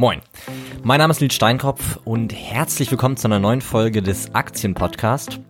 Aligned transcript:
Moin, 0.00 0.22
mein 0.82 0.96
Name 0.96 1.10
ist 1.10 1.20
Lied 1.20 1.34
Steinkopf 1.34 1.98
und 2.04 2.32
herzlich 2.32 2.90
willkommen 2.90 3.18
zu 3.18 3.28
einer 3.28 3.38
neuen 3.38 3.60
Folge 3.60 4.00
des 4.00 4.34
Aktienpodcast. 4.34 5.40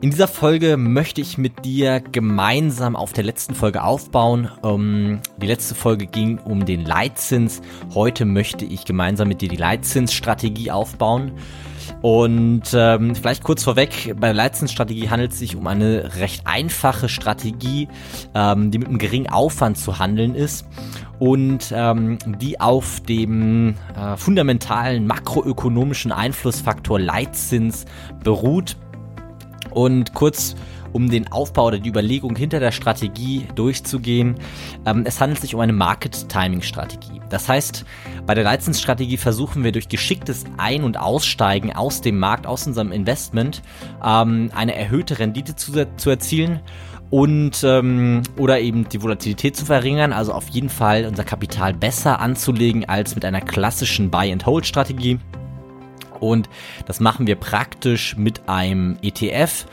In 0.00 0.10
dieser 0.10 0.28
Folge 0.28 0.76
möchte 0.76 1.20
ich 1.20 1.36
mit 1.36 1.64
dir 1.64 1.98
gemeinsam 2.00 2.94
auf 2.94 3.12
der 3.12 3.24
letzten 3.24 3.56
Folge 3.56 3.82
aufbauen. 3.82 4.48
Um, 4.62 5.18
die 5.38 5.48
letzte 5.48 5.74
Folge 5.74 6.06
ging 6.06 6.38
um 6.38 6.64
den 6.64 6.84
Leitzins. 6.84 7.60
Heute 7.92 8.24
möchte 8.24 8.64
ich 8.64 8.84
gemeinsam 8.84 9.26
mit 9.26 9.40
dir 9.40 9.48
die 9.48 9.56
Leitzinsstrategie 9.56 10.70
aufbauen. 10.70 11.32
Und 12.02 12.72
ähm, 12.72 13.16
vielleicht 13.16 13.42
kurz 13.42 13.64
vorweg, 13.64 14.14
bei 14.16 14.28
der 14.28 14.34
Leitzinsstrategie 14.34 15.10
handelt 15.10 15.32
es 15.32 15.40
sich 15.40 15.56
um 15.56 15.66
eine 15.66 16.16
recht 16.16 16.46
einfache 16.46 17.08
Strategie, 17.08 17.88
ähm, 18.32 18.70
die 18.70 18.78
mit 18.78 18.88
einem 18.88 18.98
geringen 18.98 19.28
Aufwand 19.28 19.76
zu 19.76 19.98
handeln 19.98 20.36
ist 20.36 20.66
und 21.18 21.72
ähm, 21.74 22.18
die 22.40 22.60
auf 22.60 23.00
dem 23.00 23.74
äh, 23.96 24.16
fundamentalen 24.16 25.06
makroökonomischen 25.06 26.12
Einflussfaktor 26.12 26.98
Leitzins 26.98 27.86
beruht. 28.22 28.76
Und 29.70 30.14
kurz 30.14 30.56
um 30.92 31.10
den 31.10 31.30
Aufbau 31.30 31.66
oder 31.66 31.78
die 31.78 31.90
Überlegung 31.90 32.36
hinter 32.36 32.58
der 32.58 32.72
Strategie 32.72 33.46
durchzugehen. 33.54 34.36
Ähm, 34.86 35.04
es 35.06 35.20
handelt 35.20 35.40
sich 35.40 35.54
um 35.54 35.60
eine 35.60 35.74
Market-Timing-Strategie. 35.74 37.20
Das 37.28 37.48
heißt, 37.48 37.84
bei 38.24 38.34
der 38.34 38.44
Leitzinsstrategie 38.44 39.18
versuchen 39.18 39.62
wir 39.62 39.72
durch 39.72 39.88
geschicktes 39.88 40.44
Ein- 40.56 40.84
und 40.84 40.98
Aussteigen 40.98 41.74
aus 41.74 42.00
dem 42.00 42.18
Markt, 42.18 42.46
aus 42.46 42.66
unserem 42.66 42.92
Investment, 42.92 43.62
ähm, 44.02 44.50
eine 44.54 44.74
erhöhte 44.74 45.18
Rendite 45.18 45.54
zu, 45.54 45.86
zu 45.96 46.08
erzielen 46.08 46.60
und 47.10 47.62
ähm, 47.64 48.22
oder 48.36 48.60
eben 48.60 48.88
die 48.88 49.02
Volatilität 49.02 49.56
zu 49.56 49.64
verringern, 49.64 50.12
also 50.12 50.32
auf 50.32 50.48
jeden 50.48 50.68
Fall 50.68 51.06
unser 51.06 51.24
Kapital 51.24 51.74
besser 51.74 52.20
anzulegen 52.20 52.88
als 52.88 53.14
mit 53.14 53.24
einer 53.24 53.40
klassischen 53.40 54.10
Buy-and-Hold-Strategie. 54.10 55.18
Und 56.20 56.48
das 56.86 57.00
machen 57.00 57.26
wir 57.26 57.36
praktisch 57.36 58.16
mit 58.16 58.48
einem 58.48 58.96
ETF 59.02 59.66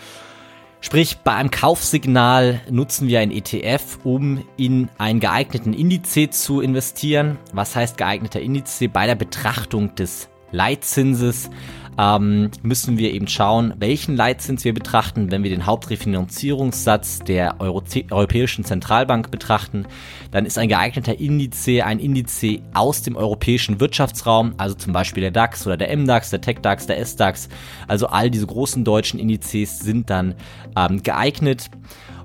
Sprich, 0.84 1.20
bei 1.20 1.34
einem 1.34 1.50
Kaufsignal 1.50 2.60
nutzen 2.70 3.08
wir 3.08 3.22
ein 3.22 3.32
ETF, 3.32 4.00
um 4.04 4.44
in 4.58 4.90
einen 4.98 5.22
geeigneten 5.22 5.74
Indiz 5.74 6.14
zu 6.44 6.60
investieren. 6.60 7.38
Was 7.54 7.74
heißt 7.74 7.98
geeigneter 7.98 8.42
Indiz? 8.42 8.84
Bei 8.92 9.08
der 9.08 9.16
Betrachtung 9.16 9.96
des 9.96 10.28
Leitzinses 10.52 11.50
ähm, 11.98 12.50
müssen 12.62 12.98
wir 12.98 13.14
eben 13.14 13.28
schauen, 13.28 13.74
welchen 13.78 14.16
Leitzins 14.16 14.66
wir 14.66 14.74
betrachten. 14.74 15.32
Wenn 15.32 15.44
wir 15.44 15.50
den 15.50 15.66
Hauptrefinanzierungssatz 15.66 17.20
der 17.20 17.60
Euro 17.60 17.84
Europäischen 18.10 18.64
Zentralbank 18.64 19.32
betrachten, 19.32 19.86
dann 20.32 20.46
ist 20.46 20.58
ein 20.58 20.70
geeigneter 20.70 21.20
Indiz 21.20 21.68
ein 21.68 22.00
Indiz 22.00 22.42
aus 22.74 23.04
dem 23.04 23.16
europäischen 23.16 23.80
Wirtschaftsraum, 23.80 24.54
also 24.58 24.76
zum 24.76 24.94
Beispiel 24.94 25.22
der 25.22 25.32
DAX 25.32 25.66
oder 25.68 25.78
der 25.78 25.96
MDAX, 25.96 26.30
der 26.32 26.42
TechDAX, 26.42 26.88
der 26.88 27.00
SDAX. 27.06 27.50
Also 27.88 28.08
all 28.08 28.30
diese 28.30 28.48
großen 28.48 28.84
deutschen 28.84 29.20
Indizes 29.20 29.80
sind 29.80 30.10
dann 30.10 30.36
ähm, 30.76 31.04
geeignet. 31.04 31.70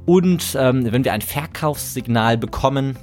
Und 0.06 0.56
ähm, 0.58 0.91
wenn 0.91 1.05
wir 1.05 1.12
ein 1.12 1.20
Verkaufssignal 1.20 2.39
bekommen, 2.39 2.96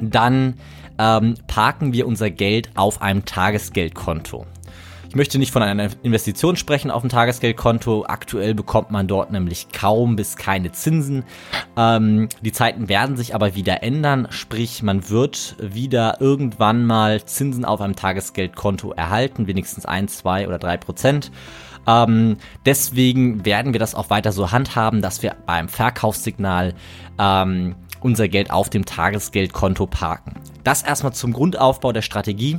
dann 0.00 0.54
ähm, 0.98 1.34
parken 1.46 1.92
wir 1.92 2.06
unser 2.06 2.30
Geld 2.30 2.70
auf 2.74 3.00
einem 3.00 3.24
Tagesgeldkonto. 3.24 4.46
Ich 5.14 5.16
möchte 5.16 5.38
nicht 5.38 5.52
von 5.52 5.62
einer 5.62 5.90
Investition 6.02 6.56
sprechen 6.56 6.90
auf 6.90 7.02
dem 7.02 7.08
Tagesgeldkonto. 7.08 8.04
Aktuell 8.04 8.52
bekommt 8.52 8.90
man 8.90 9.06
dort 9.06 9.30
nämlich 9.30 9.68
kaum 9.68 10.16
bis 10.16 10.34
keine 10.34 10.72
Zinsen. 10.72 11.22
Ähm, 11.76 12.28
die 12.40 12.50
Zeiten 12.50 12.88
werden 12.88 13.16
sich 13.16 13.32
aber 13.32 13.54
wieder 13.54 13.84
ändern, 13.84 14.26
sprich 14.30 14.82
man 14.82 15.08
wird 15.10 15.54
wieder 15.60 16.20
irgendwann 16.20 16.84
mal 16.84 17.24
Zinsen 17.24 17.64
auf 17.64 17.80
einem 17.80 17.94
Tagesgeldkonto 17.94 18.90
erhalten, 18.90 19.46
wenigstens 19.46 19.86
ein, 19.86 20.08
zwei 20.08 20.48
oder 20.48 20.58
drei 20.58 20.76
Prozent. 20.78 21.30
Ähm, 21.86 22.38
deswegen 22.66 23.44
werden 23.44 23.72
wir 23.72 23.78
das 23.78 23.94
auch 23.94 24.10
weiter 24.10 24.32
so 24.32 24.50
handhaben, 24.50 25.00
dass 25.00 25.22
wir 25.22 25.36
beim 25.46 25.68
Verkaufssignal 25.68 26.74
ähm, 27.20 27.76
unser 28.00 28.26
Geld 28.26 28.50
auf 28.50 28.68
dem 28.68 28.84
Tagesgeldkonto 28.84 29.86
parken. 29.86 30.40
Das 30.64 30.82
erstmal 30.82 31.12
zum 31.12 31.32
Grundaufbau 31.32 31.92
der 31.92 32.02
Strategie. 32.02 32.58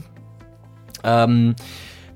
Ähm, 1.03 1.55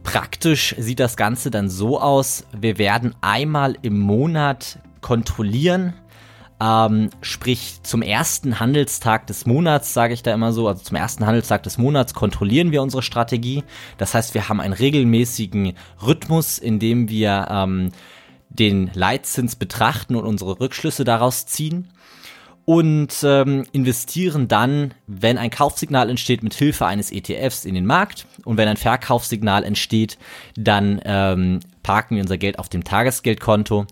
Praktisch 0.04 0.76
sieht 0.78 1.00
das 1.00 1.18
Ganze 1.18 1.52
dann 1.52 1.70
so 1.70 2.00
aus, 2.00 2.46
wir 2.58 2.78
werden 2.78 3.16
einmal 3.22 3.78
im 3.82 4.00
Monat 4.00 4.80
kontrollieren, 5.02 5.94
ähm, 6.62 7.10
sprich 7.22 7.80
zum 7.84 8.02
ersten 8.02 8.60
Handelstag 8.60 9.28
des 9.28 9.46
Monats, 9.46 9.94
sage 9.94 10.14
ich 10.14 10.24
da 10.24 10.34
immer 10.34 10.52
so, 10.52 10.68
also 10.68 10.84
zum 10.84 10.98
ersten 10.98 11.26
Handelstag 11.26 11.64
des 11.64 11.78
Monats 11.78 12.14
kontrollieren 12.14 12.72
wir 12.72 12.82
unsere 12.82 13.02
Strategie. 13.02 13.64
Das 13.98 14.14
heißt, 14.14 14.34
wir 14.34 14.50
haben 14.50 14.60
einen 14.60 14.74
regelmäßigen 14.74 15.74
Rhythmus, 16.06 16.58
in 16.58 16.80
dem 16.80 17.10
wir 17.10 17.48
ähm, 17.50 17.92
den 18.50 18.92
Leitzins 18.94 19.56
betrachten 19.56 20.16
und 20.16 20.26
unsere 20.26 20.60
Rückschlüsse 20.60 21.04
daraus 21.04 21.46
ziehen 21.46 21.88
und 22.70 23.24
ähm, 23.24 23.66
investieren 23.72 24.48
dann, 24.48 24.94
wenn 25.08 25.40
ein 25.40 25.50
Kaufsignal 25.50 26.08
entsteht, 26.08 26.44
mit 26.44 26.54
Hilfe 26.54 26.86
eines 26.86 27.12
ETFs 27.12 27.66
in 27.66 27.74
den 27.74 27.88
Markt 27.88 28.28
und 28.46 28.58
wenn 28.58 28.68
ein 28.68 28.78
Verkaufssignal 28.78 29.64
entsteht, 29.64 30.20
dann 30.56 31.02
ähm, 31.04 31.62
parken 31.82 32.14
wir 32.16 32.22
unser 32.22 32.38
Geld 32.38 32.60
auf 32.60 32.70
dem 32.70 32.84
Tagesgeldkonto. 32.84 33.88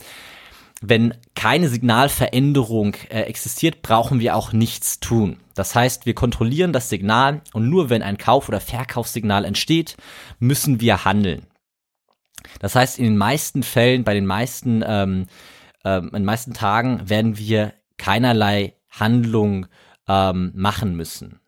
Wenn 0.80 1.16
keine 1.34 1.70
Signalveränderung 1.70 2.94
äh, 3.10 3.22
existiert, 3.22 3.82
brauchen 3.82 4.20
wir 4.20 4.36
auch 4.36 4.54
nichts 4.54 5.00
tun. 5.00 5.38
Das 5.56 5.74
heißt, 5.74 6.06
wir 6.06 6.14
kontrollieren 6.14 6.72
das 6.72 6.88
Signal 6.88 7.42
und 7.54 7.68
nur 7.72 7.90
wenn 7.90 8.04
ein 8.04 8.20
Kauf- 8.20 8.48
oder 8.48 8.59
Verkaufssignal 8.59 9.44
entsteht, 9.44 9.98
müssen 10.38 10.82
wir 10.82 11.04
handeln. 11.04 11.48
Das 12.59 12.76
heißt, 12.76 13.00
in 13.00 13.06
den 13.06 13.18
meisten 13.18 13.64
Fällen, 13.64 14.04
bei 14.04 14.14
den 14.14 14.28
meisten, 14.28 14.84
ähm, 14.86 15.26
äh, 15.84 15.98
in 15.98 16.12
den 16.12 16.26
meisten 16.26 16.54
Tagen 16.54 17.09
werden 17.09 17.40
wir 17.40 17.74
keinerlei 17.97 18.75
Handlung 18.90 19.68
ähm, 20.08 20.52
machen 20.56 20.96
müssen. 20.96 21.40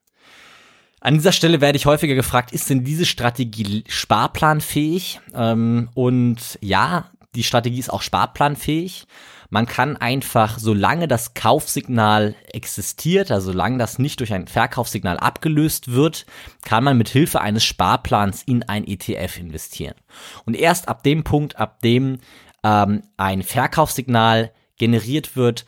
An 1.02 1.14
dieser 1.14 1.32
Stelle 1.32 1.62
werde 1.62 1.78
ich 1.78 1.86
häufiger 1.86 2.16
gefragt, 2.16 2.52
ist 2.52 2.70
denn 2.70 2.84
diese 2.84 3.06
Strategie 3.06 3.86
sparplanfähig? 3.88 5.22
Ähm, 5.34 5.90
und 5.94 6.60
ja, 6.62 7.10
die 7.36 7.44
Strategie 7.44 7.80
ist 7.80 7.92
auch 7.92 8.02
sparplanfähig. 8.02 9.06
Man 9.50 9.66
kann 9.66 9.98
einfach, 9.98 10.60
solange 10.60 11.08
das 11.08 11.34
Kaufsignal 11.34 12.36
existiert, 12.52 13.32
also 13.32 13.52
solange 13.52 13.78
das 13.78 13.98
nicht 13.98 14.20
durch 14.20 14.34
ein 14.34 14.48
Verkaufssignal 14.48 15.18
abgelöst 15.18 15.92
wird, 15.92 16.26
kann 16.66 16.84
man 16.84 16.98
mit 16.98 17.10
Hilfe 17.10 17.42
eines 17.42 17.64
Sparplans 17.64 18.44
in 18.44 18.64
ein 18.64 18.86
ETF 18.86 19.40
investieren. 19.40 19.96
Und 20.46 20.56
erst 20.56 20.88
ab 20.88 21.04
dem 21.04 21.24
Punkt, 21.24 21.58
ab 21.58 21.82
dem 21.82 22.20
ähm, 22.64 23.04
ein 23.18 23.42
Verkaufssignal 23.42 24.52
generiert 24.78 25.36
wird, 25.36 25.66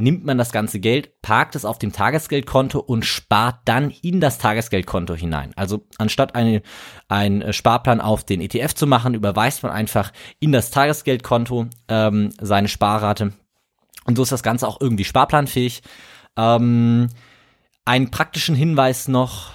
nimmt 0.00 0.24
man 0.24 0.38
das 0.38 0.52
ganze 0.52 0.80
Geld, 0.80 1.20
parkt 1.22 1.54
es 1.54 1.64
auf 1.64 1.78
dem 1.78 1.92
Tagesgeldkonto 1.92 2.80
und 2.80 3.04
spart 3.04 3.60
dann 3.64 3.90
in 4.02 4.20
das 4.20 4.38
Tagesgeldkonto 4.38 5.14
hinein. 5.14 5.52
Also 5.56 5.86
anstatt 5.98 6.34
eine, 6.34 6.62
einen 7.08 7.52
Sparplan 7.52 8.00
auf 8.00 8.24
den 8.24 8.40
ETF 8.40 8.74
zu 8.74 8.86
machen, 8.86 9.14
überweist 9.14 9.62
man 9.62 9.72
einfach 9.72 10.12
in 10.40 10.52
das 10.52 10.70
Tagesgeldkonto 10.70 11.66
ähm, 11.88 12.30
seine 12.40 12.68
Sparrate. 12.68 13.32
Und 14.04 14.16
so 14.16 14.22
ist 14.22 14.32
das 14.32 14.42
Ganze 14.42 14.66
auch 14.66 14.80
irgendwie 14.80 15.04
sparplanfähig. 15.04 15.82
Ähm, 16.36 17.08
einen 17.84 18.10
praktischen 18.10 18.54
Hinweis 18.54 19.08
noch, 19.08 19.52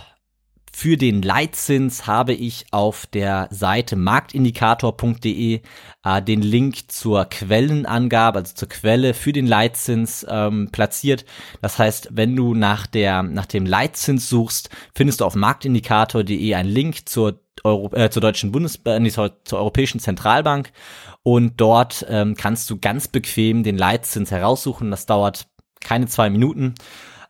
für 0.78 0.97
den 0.97 1.22
Leitzins 1.22 2.06
habe 2.06 2.34
ich 2.34 2.66
auf 2.72 3.06
der 3.06 3.47
Seite 3.50 3.96
marktindikator.de 3.96 5.62
äh, 6.03 6.22
den 6.22 6.41
Link 6.41 6.91
zur 6.91 7.24
Quellenangabe, 7.24 8.40
also 8.40 8.53
zur 8.56 8.68
Quelle 8.68 9.14
für 9.14 9.31
den 9.31 9.47
Leitzins 9.47 10.25
ähm, 10.30 10.68
platziert. 10.74 11.24
Das 11.62 11.80
heißt, 11.80 12.09
wenn 12.12 12.35
du 12.35 12.56
nach 12.56 12.88
der 12.88 13.24
nach 13.24 13.46
dem 13.46 13.66
Leitzins 13.66 14.28
suchst, 14.28 14.69
findest 14.94 15.22
du 15.22 15.25
auf 15.25 15.35
marktindikator.de 15.35 16.53
einen 16.53 16.69
Link 16.69 17.08
zur 17.08 17.40
Euro, 17.64 17.96
äh, 17.96 18.09
zur 18.09 18.22
deutschen 18.22 18.52
Bundes 18.52 18.82
äh, 18.84 19.00
nee, 19.00 19.11
zur, 19.11 19.32
zur 19.46 19.59
Europäischen 19.59 20.02
Zentralbank 20.02 20.73
und 21.23 21.53
dort 21.55 22.05
ähm, 22.09 22.35
kannst 22.35 22.70
du 22.70 22.78
ganz 22.78 23.08
bequem 23.08 23.64
den 23.64 23.78
Leitzins 23.78 24.29
heraussuchen. 24.29 24.91
Das 24.91 25.05
dauert 25.05 25.47
keine 25.79 26.08
zwei 26.08 26.29
Minuten. 26.29 26.76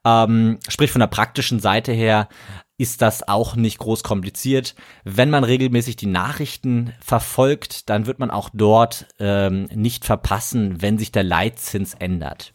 Ähm, 0.04 0.60
sprich 0.68 0.92
von 0.92 1.00
der 1.00 1.08
praktischen 1.08 1.60
Seite 1.60 1.92
her 1.92 2.28
ist 2.78 3.02
das 3.02 3.28
auch 3.28 3.56
nicht 3.56 3.78
groß 3.78 4.04
kompliziert. 4.04 4.76
Wenn 5.04 5.30
man 5.30 5.44
regelmäßig 5.44 5.96
die 5.96 6.08
Nachrichten 6.08 6.94
verfolgt, 7.00 7.90
dann 7.90 8.06
wird 8.06 8.20
man 8.20 8.32
auch 8.32 8.50
dort 8.54 9.08
ähm, 9.20 9.66
nicht 9.74 10.04
verpassen, 10.04 10.82
wenn 10.82 10.98
sich 10.98 11.12
der 11.12 11.24
Leitzins 11.24 11.94
ändert. 11.94 12.52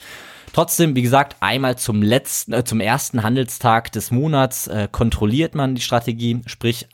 Trotzdem, 0.52 0.96
wie 0.96 1.02
gesagt, 1.02 1.36
einmal 1.40 1.78
zum 1.78 2.02
letzten, 2.02 2.52
äh, 2.52 2.64
zum 2.64 2.80
ersten 2.80 3.22
Handelstag 3.22 3.92
des 3.92 4.10
Monats 4.10 4.66
äh, 4.66 4.88
kontrolliert 4.90 5.54
man 5.54 5.74
die 5.74 5.80
Strategie, 5.80 6.42
sprich 6.46 6.88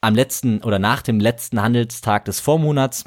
am 0.00 0.14
letzten 0.14 0.62
oder 0.62 0.78
nach 0.78 1.02
dem 1.02 1.20
letzten 1.20 1.60
Handelstag 1.60 2.24
des 2.24 2.40
Vormonats. 2.40 3.04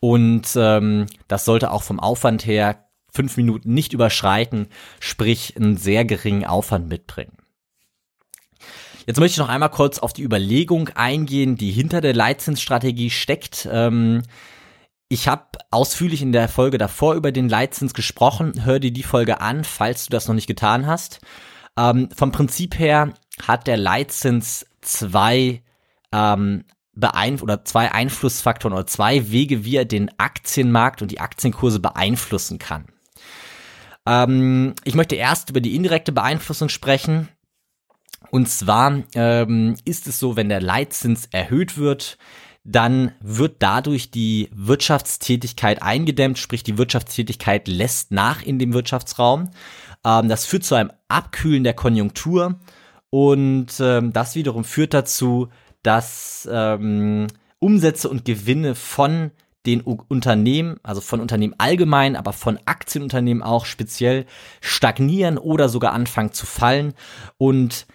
Und 0.00 0.48
ähm, 0.54 1.06
das 1.26 1.44
sollte 1.44 1.72
auch 1.72 1.82
vom 1.82 1.98
Aufwand 1.98 2.46
her 2.46 2.84
fünf 3.10 3.36
Minuten 3.36 3.74
nicht 3.74 3.92
überschreiten, 3.94 4.68
sprich 5.00 5.56
einen 5.56 5.76
sehr 5.76 6.04
geringen 6.04 6.44
Aufwand 6.44 6.88
mitbringen. 6.88 7.37
Jetzt 9.08 9.20
möchte 9.20 9.36
ich 9.36 9.38
noch 9.38 9.48
einmal 9.48 9.70
kurz 9.70 9.98
auf 9.98 10.12
die 10.12 10.22
Überlegung 10.22 10.90
eingehen, 10.90 11.56
die 11.56 11.70
hinter 11.70 12.02
der 12.02 12.12
Leitzinsstrategie 12.12 13.08
steckt. 13.08 13.66
Ähm, 13.72 14.22
ich 15.08 15.28
habe 15.28 15.46
ausführlich 15.70 16.20
in 16.20 16.32
der 16.32 16.46
Folge 16.46 16.76
davor 16.76 17.14
über 17.14 17.32
den 17.32 17.48
Leitzins 17.48 17.94
gesprochen. 17.94 18.66
Hör 18.66 18.78
dir 18.80 18.90
die 18.90 19.02
Folge 19.02 19.40
an, 19.40 19.64
falls 19.64 20.04
du 20.04 20.10
das 20.10 20.28
noch 20.28 20.34
nicht 20.34 20.46
getan 20.46 20.86
hast. 20.86 21.20
Ähm, 21.78 22.10
vom 22.14 22.32
Prinzip 22.32 22.78
her 22.78 23.14
hat 23.46 23.66
der 23.66 23.78
Leitzins 23.78 24.66
zwei 24.82 25.62
ähm, 26.12 26.64
beeinf 26.92 27.42
oder 27.42 27.64
zwei 27.64 27.90
Einflussfaktoren 27.90 28.76
oder 28.76 28.86
zwei 28.86 29.30
Wege, 29.30 29.64
wie 29.64 29.76
er 29.76 29.86
den 29.86 30.10
Aktienmarkt 30.18 31.00
und 31.00 31.10
die 31.10 31.20
Aktienkurse 31.20 31.80
beeinflussen 31.80 32.58
kann. 32.58 32.84
Ähm, 34.04 34.74
ich 34.84 34.94
möchte 34.94 35.16
erst 35.16 35.48
über 35.48 35.62
die 35.62 35.74
indirekte 35.74 36.12
Beeinflussung 36.12 36.68
sprechen. 36.68 37.30
Und 38.30 38.48
zwar 38.48 39.02
ähm, 39.14 39.76
ist 39.84 40.06
es 40.06 40.18
so, 40.18 40.36
wenn 40.36 40.48
der 40.48 40.60
Leitzins 40.60 41.26
erhöht 41.30 41.78
wird, 41.78 42.18
dann 42.64 43.12
wird 43.20 43.56
dadurch 43.60 44.10
die 44.10 44.50
Wirtschaftstätigkeit 44.52 45.82
eingedämmt, 45.82 46.38
sprich 46.38 46.62
die 46.62 46.76
Wirtschaftstätigkeit 46.76 47.66
lässt 47.66 48.12
nach 48.12 48.42
in 48.42 48.58
dem 48.58 48.74
Wirtschaftsraum. 48.74 49.50
Ähm, 50.04 50.28
das 50.28 50.44
führt 50.44 50.64
zu 50.64 50.74
einem 50.74 50.92
Abkühlen 51.08 51.64
der 51.64 51.74
Konjunktur 51.74 52.60
und 53.10 53.68
ähm, 53.80 54.12
das 54.12 54.34
wiederum 54.34 54.64
führt 54.64 54.92
dazu, 54.92 55.48
dass 55.82 56.46
ähm, 56.50 57.28
Umsätze 57.58 58.10
und 58.10 58.24
Gewinne 58.24 58.74
von 58.74 59.30
den 59.64 59.82
U 59.86 59.98
Unternehmen, 60.08 60.78
also 60.82 61.00
von 61.00 61.20
Unternehmen 61.20 61.54
allgemein, 61.58 62.16
aber 62.16 62.32
von 62.32 62.58
Aktienunternehmen 62.64 63.42
auch 63.42 63.64
speziell 63.64 64.26
stagnieren 64.60 65.38
oder 65.38 65.68
sogar 65.68 65.92
anfangen 65.92 66.32
zu 66.32 66.46
fallen. 66.46 66.94
Und 67.38 67.86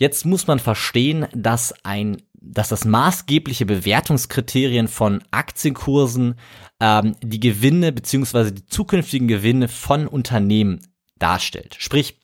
jetzt 0.00 0.26
muss 0.26 0.48
man 0.48 0.58
verstehen, 0.58 1.28
dass 1.32 1.72
ein 1.84 2.16
dass 2.42 2.70
das 2.70 2.86
maßgebliche 2.86 3.66
Bewertungskriterien 3.66 4.88
von 4.88 5.22
Aktienkursen 5.30 6.36
ähm, 6.80 7.14
die 7.22 7.38
Gewinne 7.38 7.92
beziehungsweise 7.92 8.50
die 8.50 8.64
zukünftigen 8.64 9.28
Gewinne 9.28 9.68
von 9.68 10.06
Unternehmen 10.06 10.80
darstellt. 11.18 11.76
Sprich, 11.78 12.18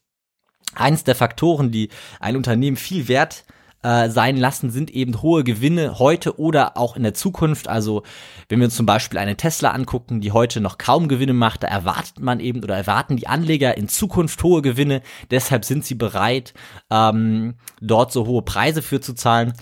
eins 0.74 1.04
der 1.04 1.16
Faktoren, 1.16 1.70
die 1.70 1.90
ein 2.18 2.34
Unternehmen 2.34 2.78
viel 2.78 3.08
wert 3.08 3.44
äh, 3.82 4.08
sein 4.10 4.36
lassen, 4.36 4.70
sind 4.70 4.90
eben 4.90 5.22
hohe 5.22 5.44
Gewinne 5.44 5.98
heute 5.98 6.38
oder 6.38 6.76
auch 6.76 6.96
in 6.96 7.02
der 7.02 7.14
Zukunft. 7.14 7.68
Also 7.68 8.02
wenn 8.48 8.58
wir 8.58 8.66
uns 8.66 8.76
zum 8.76 8.86
Beispiel 8.86 9.18
eine 9.18 9.36
Tesla 9.36 9.70
angucken, 9.70 10.20
die 10.20 10.32
heute 10.32 10.60
noch 10.60 10.78
kaum 10.78 11.08
Gewinne 11.08 11.34
macht, 11.34 11.62
da 11.62 11.68
erwartet 11.68 12.20
man 12.20 12.40
eben 12.40 12.62
oder 12.62 12.76
erwarten 12.76 13.16
die 13.16 13.26
Anleger 13.26 13.76
in 13.76 13.88
Zukunft 13.88 14.42
hohe 14.42 14.62
Gewinne. 14.62 15.02
Deshalb 15.30 15.64
sind 15.64 15.84
sie 15.84 15.94
bereit, 15.94 16.54
ähm, 16.90 17.54
dort 17.80 18.12
so 18.12 18.26
hohe 18.26 18.42
Preise 18.42 18.82
für 18.82 19.00
zu 19.00 19.14
zahlen 19.14 19.52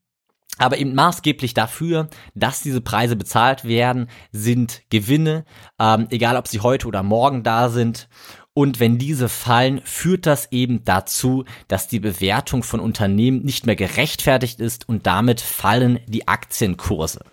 aber 0.59 0.79
eben 0.79 0.95
maßgeblich 0.95 1.55
dafür, 1.55 2.09
dass 2.35 2.63
diese 2.63 2.81
Preise 2.81 3.17
bezahlt 3.17 3.65
werden, 3.65 4.09
sind 4.33 4.83
Gewinne, 4.91 5.45
ähm, 5.79 6.07
egal 6.11 6.37
ob 6.37 6.49
sie 6.49 6.61
heute 6.61 6.87
oder 6.87 7.03
morgen 7.03 7.43
da 7.43 7.69
sind. 7.69 8.09
Und 8.55 8.79
wenn 8.79 8.99
diese 8.99 9.29
fallen, 9.29 9.81
führt 9.85 10.27
das 10.27 10.53
eben 10.53 10.85
dazu, 10.85 11.45
dass 11.67 11.89
die 11.89 11.99
Bewertung 11.99 12.63
von 12.63 12.79
Unternehmen 12.79 13.43
nicht 13.43 13.67
mehr 13.67 13.75
gerechtfertigt 13.75 14.61
ist 14.61 14.89
und 14.89 15.07
damit 15.07 15.41
fallen 15.41 15.99
die 16.07 16.29
Aktienkurse. 16.29 17.25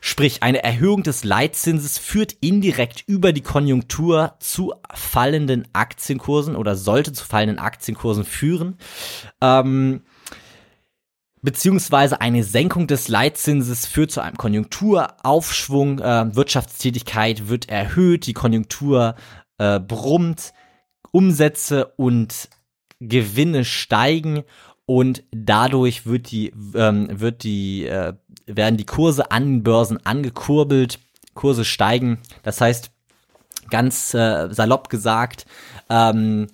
Sprich, 0.00 0.42
eine 0.42 0.62
Erhöhung 0.62 1.02
des 1.02 1.24
Leitzinses 1.24 1.98
führt 1.98 2.32
indirekt 2.40 3.04
über 3.06 3.32
die 3.32 3.42
Konjunktur 3.42 4.36
zu 4.38 4.72
fallenden 4.94 5.68
Aktienkursen 5.74 6.56
oder 6.56 6.76
sollte 6.76 7.12
zu 7.12 7.26
fallenden 7.26 7.58
Aktienkursen 7.58 8.24
führen. 8.24 8.78
Ähm, 9.42 10.02
beziehungsweise 11.42 12.20
eine 12.20 12.44
Senkung 12.44 12.86
des 12.86 13.08
Leitzinses 13.08 13.86
führt 13.86 14.12
zu 14.12 14.20
einem 14.20 14.36
Konjunkturaufschwung, 14.36 15.98
äh, 15.98 16.34
Wirtschaftstätigkeit 16.34 17.48
wird 17.48 17.68
erhöht, 17.68 18.26
die 18.26 18.34
Konjunktur 18.34 19.14
äh, 19.58 19.80
brummt, 19.80 20.52
Umsätze 21.10 21.86
und 21.96 22.48
Gewinne 23.00 23.64
steigen 23.64 24.44
und 24.86 25.22
dadurch 25.30 26.06
wird 26.06 26.30
die, 26.30 26.52
ähm, 26.74 27.08
wird 27.20 27.42
die, 27.42 27.86
äh, 27.86 28.14
werden 28.46 28.76
die 28.76 28.86
Kurse 28.86 29.30
an 29.30 29.62
Börsen 29.62 30.04
angekurbelt, 30.04 30.98
Kurse 31.34 31.64
steigen. 31.64 32.18
Das 32.42 32.60
heißt, 32.60 32.90
ganz 33.70 34.14
äh, 34.14 34.48
salopp 34.50 34.88
gesagt, 34.88 35.46
ähm, 35.90 36.48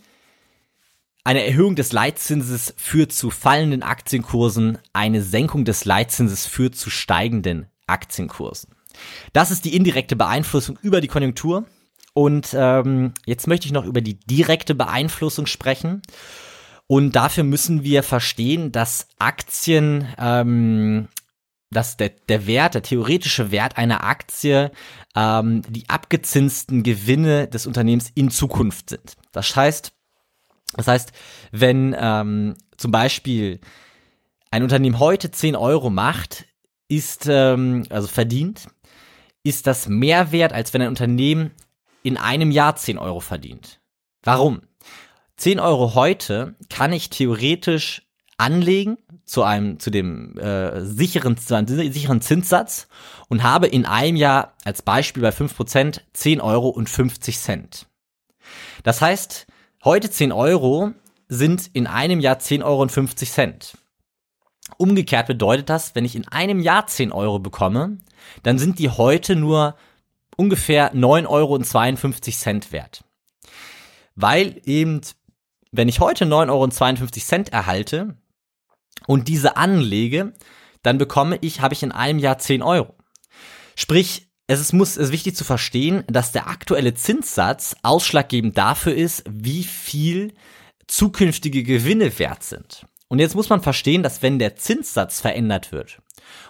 eine 1.23 1.47
Erhöhung 1.47 1.75
des 1.75 1.93
Leitzinses 1.93 2.75
führt 2.77 3.13
zu 3.13 3.31
fallenden 3.31 3.83
Aktienkursen, 3.83 4.79
eine 4.93 5.23
Senkung 5.23 5.65
des 5.65 5.87
Leitzinses 5.87 6.45
führt 6.45 6.75
zu 6.75 6.91
steigenden 6.91 7.67
Aktienkursen. 7.87 8.75
Das 9.33 9.51
ist 9.51 9.65
die 9.65 9.75
indirekte 9.75 10.17
Beeinflussung 10.17 10.79
über 10.83 11.01
die 11.01 11.09
Konjunktur. 11.09 11.65
Und 12.15 12.55
ähm, 12.57 13.13
jetzt 13.27 13.47
möchte 13.47 13.67
ich 13.67 13.73
noch 13.73 13.85
über 13.85 14.01
die 14.01 14.19
direkte 14.19 14.75
Beeinflussung 14.75 15.47
sprechen. 15.47 16.01
Und 16.87 17.17
dafür 17.17 17.45
müssen 17.45 17.83
wir 17.83 18.03
verstehen, 18.03 18.71
dass 18.71 19.09
Aktien, 19.19 20.07
ähm, 20.19 21.09
dass 21.71 21.97
der, 21.97 22.11
der 22.29 22.47
Wert, 22.47 22.75
der 22.75 22.83
theoretische 22.83 23.51
Wert 23.51 23.77
einer 23.77 24.05
Aktie 24.05 24.71
ähm, 25.17 25.63
die 25.69 25.89
abgezinsten 25.89 26.85
Gewinne 26.85 27.49
des 27.49 27.67
Unternehmens 27.67 28.11
in 28.15 28.31
Zukunft 28.31 28.91
sind. 28.91 29.17
Das 29.33 29.57
heißt, 29.57 29.93
das 30.75 30.87
heißt, 30.87 31.13
wenn 31.51 31.97
ähm, 31.99 32.55
zum 32.77 32.93
Beispiel 32.93 33.61
ein 34.53 34.63
Unternehmen 34.63 35.01
heute 35.01 35.33
10 35.33 35.57
Euro 35.57 35.91
macht, 35.91 36.47
ist, 36.87 37.27
ähm, 37.29 37.85
also 37.91 38.07
verdient, 38.07 38.69
ist 39.43 39.67
das 39.67 39.89
mehr 39.89 40.31
wert, 40.31 40.53
als 40.53 40.73
wenn 40.75 40.83
ein 40.83 40.89
Unternehmen 40.89 41.51
in 42.05 42.17
einem 42.17 42.53
Jahr 42.53 42.77
10 42.77 42.99
Euro 42.99 43.19
verdient. 43.19 43.81
Warum? 44.23 44.63
10 45.37 45.59
Euro 45.59 45.97
heute 45.97 46.55
kann 46.71 46.93
ich 46.93 47.11
theoretisch 47.11 48.03
anlegen 48.37 48.99
zu 49.25 49.43
einem, 49.43 49.81
zu 49.81 49.91
dem 49.91 50.39
äh, 50.39 50.85
sicheren, 50.85 51.37
zu 51.37 51.57
einem 51.57 51.67
sicheren 51.93 52.21
Zinssatz 52.21 52.87
und 53.29 53.43
habe 53.43 53.67
in 53.67 53.85
einem 53.85 54.17
Jahr 54.17 54.55
als 54.65 54.83
Beispiel 54.83 55.23
bei 55.25 55.31
5% 55.31 56.01
10 56.13 56.41
Euro 56.41 56.69
und 56.69 56.89
50 56.89 57.37
Cent. 57.41 57.87
Das 58.85 59.01
heißt, 59.01 59.47
Heute 59.85 60.11
10 60.11 60.33
Euro 60.33 60.93
sind 61.29 61.69
in 61.75 61.87
einem 61.87 62.19
Jahr 62.19 62.39
10 62.39 62.63
Euro 62.63 62.81
und 62.81 62.91
50 62.91 63.31
Cent. 63.31 63.77
Umgekehrt 64.79 65.27
bedeutet 65.27 65.69
das, 65.69 65.95
wenn 65.95 66.07
ich 66.07 66.17
in 66.17 66.27
einem 66.27 66.59
Jahr 66.59 66.87
10 66.87 67.13
Euro 67.13 67.39
bekomme, 67.39 67.99
dann 68.43 68.59
sind 68.59 68.79
die 68.79 68.89
heute 68.89 69.37
nur 69.37 69.77
ungefähr 70.37 70.91
9 70.95 71.27
Euro 71.27 71.55
und 71.55 71.65
52 71.65 72.39
Cent 72.39 72.73
wert. 72.73 73.05
Weil 74.15 74.61
eben, 74.65 75.01
wenn 75.73 75.89
ich 75.89 76.01
heute 76.01 76.27
9 76.27 76.51
Euro 76.51 76.65
und 76.65 76.73
52 76.73 77.25
Cent 77.25 77.53
erhalte 77.53 78.17
und 79.07 79.29
diese 79.29 79.57
anlege, 79.57 80.33
dann 80.83 80.99
bekomme 80.99 81.39
ich, 81.41 81.61
habe 81.61 81.75
ich 81.75 81.83
in 81.83 81.93
einem 81.93 82.19
Jahr 82.19 82.39
10 82.39 82.63
Euro. 82.63 82.95
Sprich, 83.75 84.29
es 84.47 84.61
ist, 84.61 84.73
muss, 84.73 84.91
es 84.91 85.07
ist 85.07 85.13
wichtig 85.13 85.37
zu 85.37 85.45
verstehen, 85.45 86.05
dass 86.07 86.33
der 86.33 86.49
aktuelle 86.49 86.95
Zinssatz 86.95 87.77
ausschlaggebend 87.83 88.59
dafür 88.59 88.95
ist, 88.95 89.25
wie 89.27 89.65
viel 89.65 90.35
zukünftige 90.87 91.63
Gewinne 91.63 92.19
wert 92.19 92.43
sind. 92.43 92.87
Und 93.09 93.19
jetzt 93.21 93.35
muss 93.35 93.49
man 93.49 93.63
verstehen, 93.63 94.03
dass 94.03 94.23
wenn 94.23 94.39
der 94.39 94.57
Zinssatz 94.57 95.21
verändert 95.21 95.73
wird, 95.73 95.99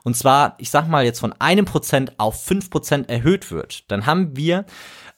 und 0.03 0.17
zwar, 0.17 0.55
ich 0.59 0.71
sag 0.71 0.89
mal 0.89 1.05
jetzt 1.05 1.21
von 1.21 1.33
einem 1.41 1.65
Prozent 1.65 2.13
auf 2.19 2.45
fünf 2.45 2.71
Prozent 2.71 3.09
erhöht 3.09 3.51
wird, 3.51 3.91
dann 3.91 4.07
haben 4.07 4.37
wir 4.37 4.65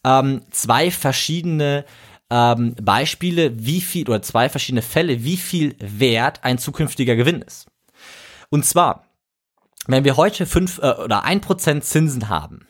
ähm, 0.04 0.42
zwei 0.50 0.90
verschiedene 0.90 1.85
ähm, 2.30 2.75
Beispiele, 2.80 3.64
wie 3.64 3.80
viel 3.80 4.08
oder 4.08 4.23
zwei 4.23 4.49
verschiedene 4.49 4.82
Fälle, 4.82 5.25
wie 5.25 5.37
viel 5.37 5.76
wert 5.78 6.44
ein 6.44 6.58
zukünftiger 6.58 7.16
Gewinn 7.16 7.42
ist. 7.42 7.66
Und 8.50 8.64
zwar, 8.64 9.06
wenn 9.87 10.04
wir 10.04 10.16
heute 10.16 10.46
fünf 10.46 10.78
äh, 10.78 10.92
oder 10.92 11.25
ein 11.25 11.40
Prozent 11.40 11.85
Zinsen 11.85 12.28
haben, 12.28 12.66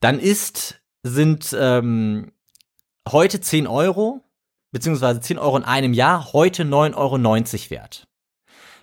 dann 0.00 0.18
ist, 0.18 0.80
sind 1.02 1.54
ähm, 1.58 2.32
heute 3.08 3.40
10 3.40 3.66
Euro, 3.66 4.22
beziehungsweise 4.72 5.20
10 5.20 5.38
Euro 5.38 5.56
in 5.58 5.64
einem 5.64 5.92
Jahr, 5.92 6.32
heute 6.32 6.64
9,90 6.64 6.96
Euro 6.96 7.70
wert. 7.70 8.08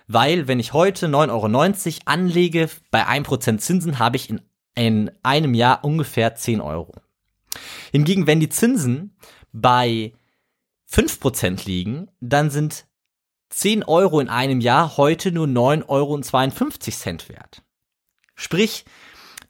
Weil, 0.08 0.48
wenn 0.48 0.58
ich 0.58 0.72
heute 0.72 1.06
9,90 1.06 1.28
Euro 1.28 2.02
anlege, 2.06 2.70
bei 2.90 3.06
1% 3.06 3.58
Zinsen 3.58 3.98
habe 3.98 4.16
ich 4.16 4.30
in, 4.30 4.40
in 4.74 5.10
einem 5.22 5.52
Jahr 5.52 5.84
ungefähr 5.84 6.34
10 6.34 6.62
Euro. 6.62 6.94
Hingegen, 7.92 8.26
wenn 8.26 8.40
die 8.40 8.48
Zinsen 8.48 9.16
bei 9.52 10.14
5% 10.90 11.66
liegen, 11.66 12.10
dann 12.20 12.48
sind 12.50 12.86
10 13.50 13.84
Euro 13.84 14.20
in 14.20 14.30
einem 14.30 14.60
Jahr 14.60 14.96
heute 14.96 15.30
nur 15.30 15.46
9,52 15.46 15.86
Euro 15.88 17.28
wert. 17.28 17.62
Sprich, 18.34 18.86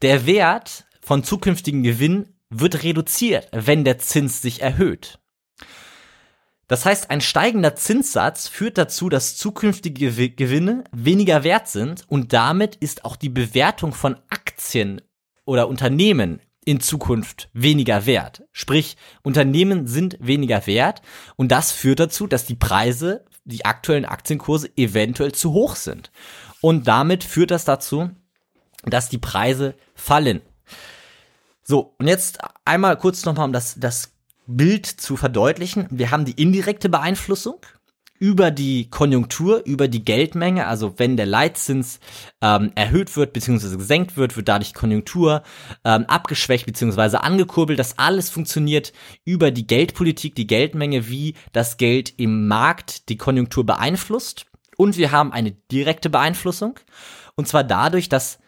der 0.03 0.27
Wert 0.27 0.87
von 1.00 1.23
zukünftigen 1.23 1.85
Gewinn 1.85 2.35
wird 2.50 2.83
reduziert, 2.83 3.49
wenn 3.53 3.85
der 3.85 3.99
Zins 3.99 4.43
sich 4.43 4.61
erhöht. 4.61 5.21
Das 6.69 6.85
heißt, 6.85 7.11
ein 7.11 7.23
steigender 7.23 7.75
Zinssatz 7.75 8.47
führt 8.47 8.77
dazu, 8.77 9.09
dass 9.09 9.37
zukünftige 9.37 10.31
Gewinne 10.31 10.85
weniger 10.93 11.43
wert 11.43 11.67
sind 11.69 12.05
und 12.09 12.35
damit 12.35 12.77
ist 12.77 13.05
auch 13.07 13.17
die 13.17 13.31
Bewertung 13.31 13.93
von 13.93 14.17
Aktien 14.29 15.01
oder 15.47 15.67
Unternehmen 15.67 16.41
in 16.67 16.81
Zukunft 16.81 17.49
weniger 17.55 18.05
wert. 18.05 18.45
Sprich, 18.53 18.99
Unternehmen 19.23 19.87
sind 19.87 20.19
weniger 20.21 20.67
wert 20.67 21.01
und 21.37 21.51
das 21.51 21.73
führt 21.73 22.01
dazu, 22.01 22.27
dass 22.27 22.45
die 22.45 22.57
Preise, 22.57 23.25
die 23.47 23.65
aktuellen 23.65 24.05
Aktienkurse 24.05 24.71
eventuell 24.77 25.33
zu 25.33 25.55
hoch 25.55 25.75
sind. 25.75 26.13
Und 26.61 26.87
damit 26.87 27.25
führt 27.25 27.51
das 27.51 27.65
dazu, 27.65 28.11
dass 28.85 29.09
die 29.09 29.17
Preise 29.17 29.75
fallen. 29.95 30.43
So, 31.63 31.95
und 31.99 32.09
jetzt 32.09 32.41
einmal 32.67 32.99
kurz 32.99 33.25
nochmal, 33.25 33.47
um 33.47 33.53
das, 33.55 33.77
das 33.79 34.18
Bild 34.49 34.87
zu 34.87 35.17
verdeutlichen. 35.17 35.87
Wir 35.90 36.11
haben 36.11 36.25
die 36.25 36.33
indirekte 36.33 36.88
Beeinflussung 36.88 37.61
über 38.19 38.50
die 38.50 38.88
Konjunktur, 38.90 39.62
über 39.64 39.88
die 39.88 40.05
Geldmenge, 40.05 40.67
also 40.67 40.99
wenn 40.99 41.17
der 41.17 41.26
Leitzins 41.26 42.00
ähm, 42.40 42.73
erhöht 42.75 43.14
wird 43.14 43.35
bzw. 43.35 43.76
gesenkt 43.76 44.17
wird, 44.17 44.37
wird 44.37 44.49
dadurch 44.49 44.73
Konjunktur 44.75 45.43
ähm, 45.85 46.07
abgeschwächt 46.07 46.67
bzw. 46.67 47.19
angekurbelt. 47.19 47.78
Das 47.78 47.99
alles 47.99 48.31
funktioniert 48.31 48.93
über 49.25 49.50
die 49.50 49.67
Geldpolitik, 49.67 50.35
die 50.35 50.47
Geldmenge, 50.47 51.09
wie 51.09 51.35
das 51.52 51.76
Geld 51.76 52.19
im 52.19 52.49
Markt 52.49 53.11
die 53.11 53.19
Konjunktur 53.19 53.67
beeinflusst. 53.67 54.47
Und 54.78 54.97
wir 54.97 55.12
haben 55.12 55.33
eine 55.33 55.52
direkte 55.52 56.09
Beeinflussung. 56.09 56.81
Und 57.37 57.47
zwar 57.47 57.64
dadurch, 57.64 58.09
dass 58.09 58.38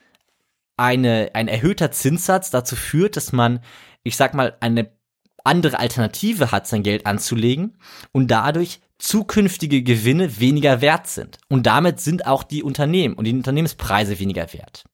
eine, 0.78 1.30
ein 1.34 1.46
erhöhter 1.46 1.92
Zinssatz 1.92 2.50
dazu 2.50 2.74
führt, 2.74 3.16
dass 3.16 3.32
man, 3.32 3.60
ich 4.02 4.16
sag 4.16 4.32
mal, 4.32 4.56
eine 4.60 4.90
andere 5.44 5.78
Alternative 5.78 6.52
hat, 6.52 6.66
sein 6.66 6.82
Geld 6.82 7.06
anzulegen 7.06 7.78
und 8.12 8.30
dadurch 8.30 8.80
zukünftige 8.98 9.82
Gewinne 9.82 10.38
weniger 10.40 10.80
wert 10.80 11.06
sind. 11.06 11.38
Und 11.48 11.66
damit 11.66 12.00
sind 12.00 12.26
auch 12.26 12.42
die 12.42 12.62
Unternehmen 12.62 13.14
und 13.14 13.24
die 13.24 13.32
Unternehmenspreise 13.32 14.18
weniger 14.18 14.52
wert. 14.52 14.84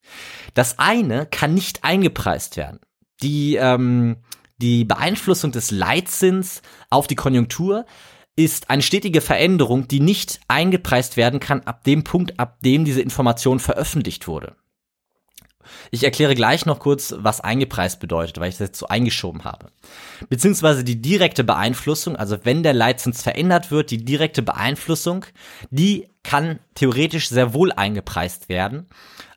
Das 0.55 0.79
eine 0.79 1.27
kann 1.27 1.55
nicht 1.55 1.85
eingepreist 1.85 2.57
werden. 2.57 2.81
Die, 3.23 3.57
ähm, 3.57 4.17
die 4.59 4.85
Beeinflussung 4.85 5.53
des 5.53 5.71
Leitzins 5.71 6.63
auf 6.89 7.07
die 7.07 7.17
Konjunktur 7.17 7.85
ist 8.37 8.71
eine 8.71 8.83
stetige 8.83 9.23
Veränderung, 9.23 9.89
die 9.89 10.01
nicht 10.01 10.41
eingepreist 10.47 11.17
werden 11.17 11.41
kann 11.41 11.63
ab 11.63 11.85
dem 11.85 12.05
Punkt, 12.05 12.39
ab 12.39 12.59
dem 12.63 12.85
diese 12.85 13.01
Information 13.01 13.59
veröffentlicht 13.59 14.29
wurde. 14.29 14.57
Ich 15.91 16.05
erkläre 16.05 16.35
gleich 16.35 16.67
noch 16.67 16.79
kurz, 16.79 17.15
was 17.19 17.41
eingepreist 17.41 18.01
bedeutet, 18.01 18.39
weil 18.39 18.49
ich 18.49 18.57
das 18.57 18.69
jetzt 18.69 18.79
so 18.79 18.89
eingeschoben 18.89 19.45
habe. 19.45 19.71
Beziehungsweise 20.29 20.85
die 20.85 21.01
direkte 21.01 21.45
Beeinflussung, 21.45 22.17
also 22.17 22.39
wenn 22.45 22.63
der 22.63 22.75
Leitzins 22.75 23.23
verändert 23.23 23.71
wird, 23.71 23.91
die 23.91 24.05
direkte 24.05 24.43
Beeinflussung, 24.43 25.25
die 25.71 26.09
kann 26.23 26.59
theoretisch 26.75 27.29
sehr 27.29 27.55
wohl 27.55 27.73
eingepreist 27.73 28.49
werden, 28.49 28.89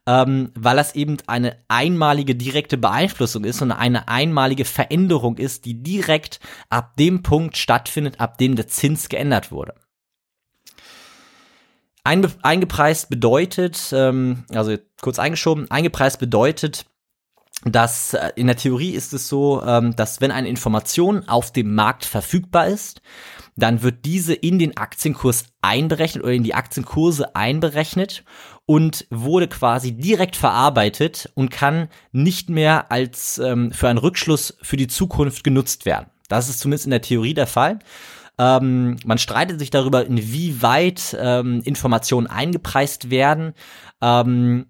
ähm, 0.08 0.52
weil 0.56 0.76
das 0.76 0.96
eben 0.96 1.18
eine 1.28 1.58
einmalige 1.68 2.36
direkte 2.36 2.78
Beeinflussung 2.78 3.44
ist 3.44 3.62
und 3.62 3.72
eine 3.72 4.08
einmalige 4.08 4.66
Veränderung 4.66 5.38
ist, 5.38 5.66
die 5.66 5.84
direkt 5.84 6.40
ab 6.70 6.96
dem 6.98 7.22
Punkt 7.22 7.58
stattfindet, 7.58 8.20
ab 8.20 8.40
dem 8.40 8.56
der 8.56 8.68
Zins 8.68 9.10
geändert 9.10 9.52
wurde. 9.52 9.76
Einbe 12.04 12.32
eingepreist 12.42 13.10
bedeutet, 13.10 13.92
ähm, 13.94 14.44
also 14.54 14.76
kurz 15.02 15.20
eingeschoben, 15.20 15.70
eingepreist 15.70 16.20
bedeutet, 16.20 16.86
dass 17.66 18.14
äh, 18.14 18.32
in 18.36 18.48
der 18.48 18.56
Theorie 18.56 18.92
ist 18.92 19.14
es 19.14 19.28
so, 19.28 19.62
ähm, 19.64 19.96
dass 19.96 20.22
wenn 20.22 20.32
eine 20.32 20.48
Information 20.48 21.28
auf 21.28 21.52
dem 21.52 21.76
Markt 21.76 22.06
verfügbar 22.06 22.68
ist, 22.68 23.02
dann 23.56 23.82
wird 23.82 24.06
diese 24.06 24.34
in 24.34 24.60
den 24.60 24.78
Aktienkurs 24.78 25.46
einberechnet 25.62 26.24
oder 26.24 26.34
in 26.34 26.44
die 26.44 26.56
Aktienkurse 26.56 27.36
einberechnet 27.36 28.24
und 28.66 29.06
wurde 29.10 29.48
quasi 29.48 29.92
direkt 29.92 30.38
verarbeitet 30.38 31.30
und 31.36 31.52
kann 31.52 31.90
nicht 32.12 32.50
mehr 32.50 32.92
als 32.92 33.38
ähm, 33.40 33.72
für 33.72 33.90
einen 33.90 33.98
Rückschluss 33.98 34.58
für 34.62 34.78
die 34.78 34.88
Zukunft 34.88 35.44
genutzt 35.44 35.86
werden. 35.86 36.08
Das 36.30 36.48
ist 36.48 36.60
zumindest 36.60 36.86
in 36.86 36.92
der 36.92 37.02
Theorie 37.02 37.34
der 37.34 37.48
Fall. 37.48 37.80
Ähm, 38.40 38.96
man 39.06 39.18
streitet 39.18 39.60
sich 39.60 39.70
darüber, 39.70 40.06
inwieweit 40.06 41.16
ähm, 41.20 41.62
Informationen 41.66 42.28
eingepreist 42.28 43.10
werden. 43.10 43.54
Ähm, 44.02 44.68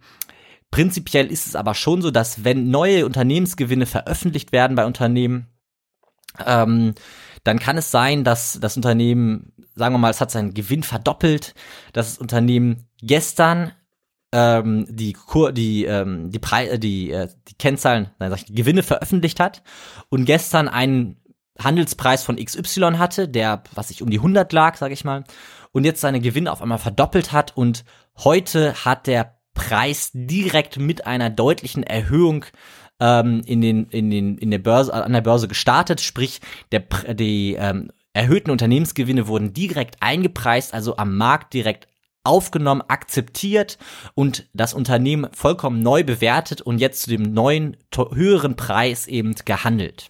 prinzipiell 0.71 1.27
ist 1.27 1.45
es 1.45 1.55
aber 1.55 1.75
schon 1.75 2.01
so, 2.01 2.09
dass 2.09 2.43
wenn 2.43 2.71
neue 2.71 3.05
Unternehmensgewinne 3.05 3.85
veröffentlicht 3.85 4.51
werden 4.51 4.75
bei 4.75 4.87
Unternehmen, 4.87 5.47
ähm, 6.43 6.95
dann 7.43 7.59
kann 7.59 7.77
es 7.77 7.91
sein, 7.91 8.23
dass 8.23 8.59
das 8.59 8.75
Unternehmen, 8.75 9.53
sagen 9.75 9.93
wir 9.93 9.99
mal, 9.99 10.09
es 10.11 10.19
hat 10.19 10.31
seinen 10.31 10.55
Gewinn 10.55 10.83
verdoppelt, 10.83 11.53
dass 11.93 12.09
das 12.09 12.17
Unternehmen 12.17 12.87
gestern 13.01 13.71
ähm, 14.31 14.85
die 14.89 15.13
Kur 15.13 15.51
die 15.51 15.85
ähm, 15.85 16.31
die 16.31 16.39
Pre 16.39 16.69
äh, 16.69 16.79
die 16.79 17.11
äh, 17.11 17.29
die 17.47 17.55
Kennzahlen, 17.55 18.09
nein, 18.19 18.29
sag 18.29 18.39
ich, 18.39 18.45
die 18.45 18.55
Gewinne 18.55 18.83
veröffentlicht 18.83 19.39
hat 19.39 19.63
und 20.09 20.25
gestern 20.25 20.67
einen 20.67 21.19
Handelspreis 21.61 22.23
von 22.23 22.37
XY 22.37 22.93
hatte, 22.97 23.27
der, 23.27 23.63
was 23.73 23.89
ich 23.89 24.01
um 24.01 24.09
die 24.09 24.17
100 24.17 24.51
lag, 24.53 24.77
sage 24.77 24.93
ich 24.93 25.03
mal, 25.03 25.23
und 25.71 25.83
jetzt 25.83 26.01
seine 26.01 26.19
Gewinne 26.19 26.51
auf 26.51 26.61
einmal 26.61 26.77
verdoppelt 26.77 27.31
hat 27.31 27.55
und 27.55 27.85
heute 28.17 28.73
hat 28.85 29.07
der 29.07 29.39
Preis 29.53 30.11
direkt 30.13 30.77
mit 30.77 31.05
einer 31.05 31.29
deutlichen 31.29 31.83
Erhöhung 31.83 32.45
ähm, 32.99 33.41
in 33.45 33.61
den 33.61 33.85
in 33.87 34.09
den 34.09 34.37
in 34.37 34.51
der 34.51 34.59
Börse 34.59 34.93
an 34.93 35.13
der 35.13 35.21
Börse 35.21 35.47
gestartet, 35.47 36.01
sprich 36.01 36.39
der 36.71 36.81
die 37.13 37.55
ähm, 37.59 37.91
erhöhten 38.13 38.51
Unternehmensgewinne 38.51 39.27
wurden 39.27 39.53
direkt 39.53 39.97
eingepreist, 40.01 40.73
also 40.73 40.97
am 40.97 41.15
Markt 41.17 41.53
direkt 41.53 41.87
aufgenommen, 42.23 42.83
akzeptiert 42.87 43.77
und 44.13 44.47
das 44.53 44.73
Unternehmen 44.73 45.27
vollkommen 45.33 45.81
neu 45.81 46.03
bewertet 46.03 46.61
und 46.61 46.79
jetzt 46.79 47.03
zu 47.03 47.09
dem 47.09 47.33
neuen 47.33 47.77
höheren 47.95 48.55
Preis 48.55 49.07
eben 49.07 49.35
gehandelt. 49.45 50.09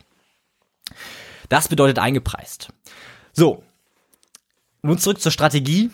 Das 1.50 1.68
bedeutet 1.68 2.00
eingepreist. 2.00 2.70
So. 3.34 3.64
Nun 4.82 4.98
zurück 4.98 5.20
zur 5.20 5.32
Strategie. 5.32 5.92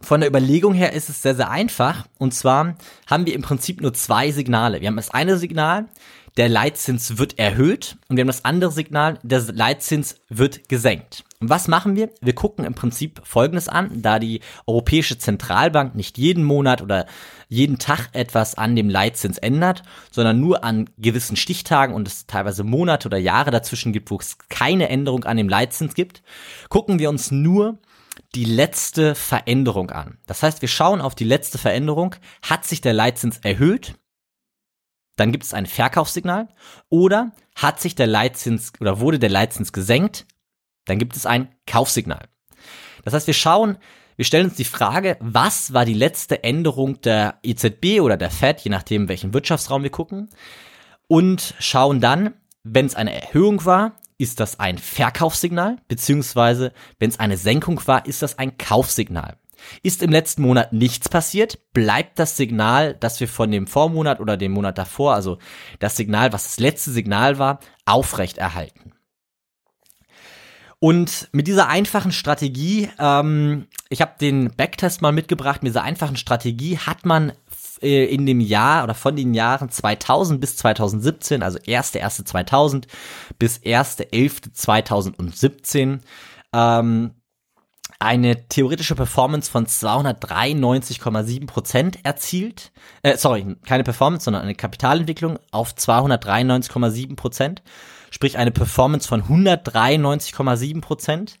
Von 0.00 0.20
der 0.20 0.28
Überlegung 0.28 0.74
her 0.74 0.92
ist 0.92 1.08
es 1.08 1.22
sehr, 1.22 1.34
sehr 1.34 1.50
einfach. 1.50 2.06
Und 2.18 2.34
zwar 2.34 2.76
haben 3.06 3.26
wir 3.26 3.34
im 3.34 3.42
Prinzip 3.42 3.80
nur 3.80 3.94
zwei 3.94 4.30
Signale. 4.30 4.80
Wir 4.80 4.88
haben 4.88 4.96
das 4.96 5.10
eine 5.10 5.38
Signal, 5.38 5.88
der 6.36 6.48
Leitzins 6.48 7.16
wird 7.16 7.38
erhöht 7.38 7.96
und 8.08 8.16
wir 8.16 8.22
haben 8.22 8.28
das 8.28 8.44
andere 8.44 8.70
Signal, 8.70 9.18
der 9.22 9.40
Leitzins 9.40 10.20
wird 10.28 10.68
gesenkt. 10.68 11.24
Und 11.44 11.50
was 11.50 11.68
machen 11.68 11.94
wir? 11.94 12.08
Wir 12.22 12.34
gucken 12.34 12.64
im 12.64 12.72
Prinzip 12.72 13.20
Folgendes 13.22 13.68
an, 13.68 14.00
da 14.00 14.18
die 14.18 14.40
Europäische 14.66 15.18
Zentralbank 15.18 15.94
nicht 15.94 16.16
jeden 16.16 16.42
Monat 16.42 16.80
oder 16.80 17.04
jeden 17.50 17.78
Tag 17.78 18.08
etwas 18.14 18.54
an 18.54 18.74
dem 18.74 18.88
Leitzins 18.88 19.36
ändert, 19.36 19.82
sondern 20.10 20.40
nur 20.40 20.64
an 20.64 20.88
gewissen 20.96 21.36
Stichtagen 21.36 21.92
und 21.92 22.08
es 22.08 22.26
teilweise 22.26 22.64
Monate 22.64 23.08
oder 23.08 23.18
Jahre 23.18 23.50
dazwischen 23.50 23.92
gibt, 23.92 24.10
wo 24.10 24.16
es 24.16 24.38
keine 24.48 24.88
Änderung 24.88 25.24
an 25.24 25.36
dem 25.36 25.50
Leitzins 25.50 25.92
gibt, 25.92 26.22
gucken 26.70 26.98
wir 26.98 27.10
uns 27.10 27.30
nur 27.30 27.78
die 28.34 28.46
letzte 28.46 29.14
Veränderung 29.14 29.90
an. 29.90 30.16
Das 30.24 30.42
heißt, 30.42 30.62
wir 30.62 30.68
schauen 30.70 31.02
auf 31.02 31.14
die 31.14 31.24
letzte 31.24 31.58
Veränderung. 31.58 32.14
Hat 32.40 32.64
sich 32.64 32.80
der 32.80 32.94
Leitzins 32.94 33.36
erhöht? 33.36 33.96
Dann 35.16 35.30
gibt 35.30 35.44
es 35.44 35.52
ein 35.52 35.66
Verkaufssignal. 35.66 36.48
Oder 36.88 37.32
hat 37.54 37.82
sich 37.82 37.94
der 37.94 38.06
Leitzins 38.06 38.72
oder 38.80 38.98
wurde 38.98 39.18
der 39.18 39.28
Leitzins 39.28 39.74
gesenkt? 39.74 40.26
Dann 40.84 40.98
gibt 40.98 41.16
es 41.16 41.26
ein 41.26 41.48
Kaufsignal. 41.66 42.28
Das 43.04 43.14
heißt, 43.14 43.26
wir 43.26 43.34
schauen, 43.34 43.78
wir 44.16 44.24
stellen 44.24 44.46
uns 44.46 44.56
die 44.56 44.64
Frage, 44.64 45.16
was 45.20 45.72
war 45.72 45.84
die 45.84 45.94
letzte 45.94 46.44
Änderung 46.44 47.00
der 47.00 47.38
EZB 47.42 48.00
oder 48.00 48.16
der 48.16 48.30
Fed, 48.30 48.60
je 48.60 48.70
nachdem, 48.70 49.08
welchen 49.08 49.34
Wirtschaftsraum 49.34 49.82
wir 49.82 49.90
gucken, 49.90 50.30
und 51.08 51.54
schauen 51.58 52.00
dann, 52.00 52.34
wenn 52.62 52.86
es 52.86 52.94
eine 52.94 53.20
Erhöhung 53.20 53.64
war, 53.64 53.92
ist 54.16 54.40
das 54.40 54.60
ein 54.60 54.78
Verkaufssignal, 54.78 55.76
beziehungsweise 55.88 56.72
wenn 56.98 57.10
es 57.10 57.20
eine 57.20 57.36
Senkung 57.36 57.86
war, 57.86 58.06
ist 58.06 58.22
das 58.22 58.38
ein 58.38 58.56
Kaufsignal. 58.56 59.36
Ist 59.82 60.02
im 60.02 60.10
letzten 60.10 60.42
Monat 60.42 60.72
nichts 60.72 61.08
passiert, 61.08 61.72
bleibt 61.72 62.18
das 62.18 62.36
Signal, 62.36 62.94
das 62.94 63.20
wir 63.20 63.28
von 63.28 63.50
dem 63.50 63.66
Vormonat 63.66 64.20
oder 64.20 64.36
dem 64.36 64.52
Monat 64.52 64.78
davor, 64.78 65.14
also 65.14 65.38
das 65.78 65.96
Signal, 65.96 66.32
was 66.32 66.44
das 66.44 66.60
letzte 66.60 66.90
Signal 66.90 67.38
war, 67.38 67.60
aufrecht 67.84 68.38
erhalten. 68.38 68.93
Und 70.84 71.28
mit 71.32 71.46
dieser 71.46 71.68
einfachen 71.68 72.12
Strategie, 72.12 72.90
ähm, 72.98 73.68
ich 73.88 74.02
habe 74.02 74.12
den 74.20 74.54
Backtest 74.54 75.00
mal 75.00 75.12
mitgebracht, 75.12 75.62
mit 75.62 75.70
dieser 75.70 75.82
einfachen 75.82 76.18
Strategie 76.18 76.76
hat 76.76 77.06
man 77.06 77.32
äh, 77.80 78.04
in 78.04 78.26
dem 78.26 78.38
Jahr 78.38 78.84
oder 78.84 78.92
von 78.92 79.16
den 79.16 79.32
Jahren 79.32 79.70
2000 79.70 80.42
bis 80.42 80.58
2017, 80.58 81.42
also 81.42 81.58
1.1.2000 81.58 82.84
bis 83.38 83.60
1.11.2017, 83.60 86.00
ähm, 86.52 87.12
eine 87.98 88.46
theoretische 88.48 88.94
Performance 88.94 89.50
von 89.50 89.66
293,7 89.66 91.46
Prozent 91.46 92.04
erzielt. 92.04 92.72
Äh, 93.02 93.16
sorry, 93.16 93.56
keine 93.64 93.84
Performance, 93.84 94.26
sondern 94.26 94.42
eine 94.42 94.54
Kapitalentwicklung 94.54 95.38
auf 95.50 95.72
293,7 95.72 97.16
Prozent 97.16 97.62
sprich 98.14 98.38
eine 98.38 98.52
Performance 98.52 99.08
von 99.08 99.24
193,7 99.24 100.80
Prozent. 100.80 101.40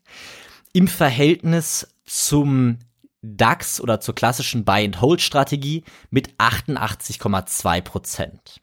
im 0.72 0.88
Verhältnis 0.88 1.86
zum 2.04 2.78
DAX 3.22 3.80
oder 3.80 4.00
zur 4.00 4.16
klassischen 4.16 4.64
Buy-and-Hold-Strategie 4.64 5.84
mit 6.10 6.34
88,2 6.38 7.80
Prozent. 7.80 8.60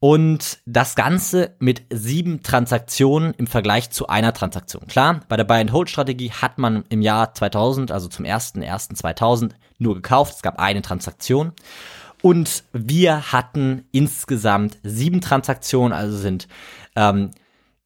Und 0.00 0.58
das 0.66 0.96
Ganze 0.96 1.54
mit 1.60 1.82
sieben 1.90 2.42
Transaktionen 2.42 3.34
im 3.34 3.46
Vergleich 3.46 3.90
zu 3.90 4.08
einer 4.08 4.32
Transaktion. 4.32 4.88
Klar, 4.88 5.20
bei 5.28 5.36
der 5.36 5.44
Buy-and-Hold-Strategie 5.44 6.32
hat 6.32 6.58
man 6.58 6.84
im 6.88 7.02
Jahr 7.02 7.34
2000, 7.34 7.92
also 7.92 8.08
zum 8.08 8.24
1.1.2000, 8.24 9.52
nur 9.78 9.94
gekauft. 9.94 10.34
Es 10.34 10.42
gab 10.42 10.58
eine 10.58 10.82
Transaktion. 10.82 11.52
Und 12.20 12.62
wir 12.72 13.32
hatten 13.32 13.84
insgesamt 13.90 14.78
sieben 14.84 15.20
Transaktionen, 15.20 15.92
also 15.92 16.16
sind 16.16 16.46
ähm, 16.96 17.30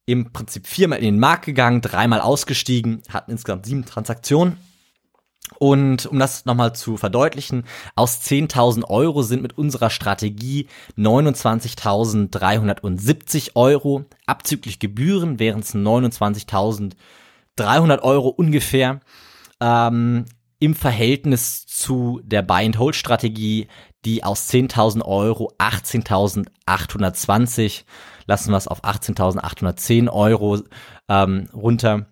im 0.05 0.31
Prinzip 0.31 0.67
viermal 0.67 0.99
in 0.99 1.05
den 1.05 1.19
Markt 1.19 1.45
gegangen, 1.45 1.81
dreimal 1.81 2.21
ausgestiegen, 2.21 3.01
hatten 3.09 3.31
insgesamt 3.31 3.65
sieben 3.65 3.85
Transaktionen. 3.85 4.57
Und 5.59 6.05
um 6.05 6.19
das 6.19 6.45
nochmal 6.45 6.75
zu 6.75 6.97
verdeutlichen, 6.97 7.63
aus 7.95 8.21
10.000 8.21 8.83
Euro 8.89 9.23
sind 9.23 9.41
mit 9.41 9.57
unserer 9.57 9.89
Strategie 9.89 10.67
29.370 10.97 13.55
Euro. 13.55 14.03
Abzüglich 14.25 14.79
Gebühren 14.79 15.39
wären 15.39 15.61
es 15.61 15.73
29.300 15.73 18.01
Euro 18.01 18.27
ungefähr. 18.29 18.99
Ähm, 19.59 20.25
Im 20.59 20.75
Verhältnis 20.75 21.65
zu 21.65 22.21
der 22.23 22.41
Buy-and-Hold-Strategie, 22.41 23.67
die 24.05 24.23
aus 24.23 24.49
10.000 24.49 25.03
Euro 25.03 25.53
18.820, 25.57 27.83
lassen 28.27 28.51
wir 28.51 28.57
es 28.57 28.67
auf 28.67 28.83
18.810 28.83 30.09
Euro 30.09 30.59
ähm, 31.09 31.49
runter, 31.53 32.05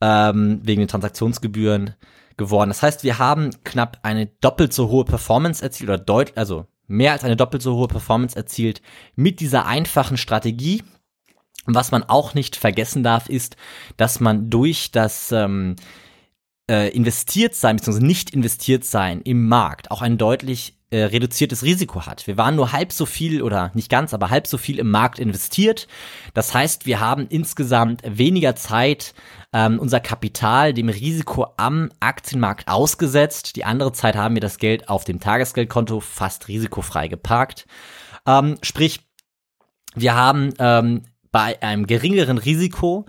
ähm, 0.00 0.60
wegen 0.62 0.80
den 0.80 0.88
Transaktionsgebühren 0.88 1.94
geworden. 2.36 2.70
Das 2.70 2.82
heißt, 2.82 3.04
wir 3.04 3.18
haben 3.18 3.50
knapp 3.64 3.98
eine 4.02 4.26
doppelt 4.26 4.72
so 4.72 4.88
hohe 4.88 5.04
Performance 5.04 5.62
erzielt 5.62 5.88
oder 5.88 5.98
deut 5.98 6.36
also 6.36 6.66
mehr 6.86 7.12
als 7.12 7.24
eine 7.24 7.36
doppelt 7.36 7.62
so 7.62 7.76
hohe 7.76 7.88
Performance 7.88 8.36
erzielt 8.36 8.82
mit 9.14 9.40
dieser 9.40 9.66
einfachen 9.66 10.16
Strategie. 10.16 10.82
Was 11.66 11.92
man 11.92 12.02
auch 12.02 12.34
nicht 12.34 12.56
vergessen 12.56 13.02
darf, 13.02 13.28
ist, 13.28 13.56
dass 13.96 14.20
man 14.20 14.50
durch 14.50 14.90
das 14.90 15.32
ähm, 15.32 15.76
äh, 16.70 16.90
investiert 16.90 17.54
sein 17.54 17.76
bzw. 17.76 18.04
nicht 18.04 18.30
investiert 18.30 18.84
sein 18.84 19.22
im 19.22 19.48
Markt 19.48 19.90
auch 19.90 20.02
ein 20.02 20.18
deutlich 20.18 20.78
äh, 20.94 21.06
reduziertes 21.06 21.64
Risiko 21.64 22.06
hat. 22.06 22.24
Wir 22.28 22.36
waren 22.36 22.54
nur 22.54 22.70
halb 22.70 22.92
so 22.92 23.04
viel 23.04 23.42
oder 23.42 23.72
nicht 23.74 23.90
ganz, 23.90 24.14
aber 24.14 24.30
halb 24.30 24.46
so 24.46 24.58
viel 24.58 24.78
im 24.78 24.92
Markt 24.92 25.18
investiert. 25.18 25.88
Das 26.34 26.54
heißt, 26.54 26.86
wir 26.86 27.00
haben 27.00 27.26
insgesamt 27.28 28.02
weniger 28.06 28.54
Zeit 28.54 29.12
ähm, 29.52 29.80
unser 29.80 29.98
Kapital 29.98 30.72
dem 30.72 30.88
Risiko 30.88 31.48
am 31.56 31.90
Aktienmarkt 31.98 32.68
ausgesetzt. 32.68 33.56
Die 33.56 33.64
andere 33.64 33.92
Zeit 33.92 34.14
haben 34.14 34.36
wir 34.36 34.40
das 34.40 34.58
Geld 34.58 34.88
auf 34.88 35.02
dem 35.02 35.18
Tagesgeldkonto 35.18 35.98
fast 35.98 36.46
risikofrei 36.46 37.08
geparkt. 37.08 37.66
Ähm, 38.24 38.58
sprich, 38.62 39.00
wir 39.96 40.14
haben 40.14 40.54
ähm, 40.60 41.02
bei 41.32 41.60
einem 41.60 41.88
geringeren 41.88 42.38
Risiko 42.38 43.06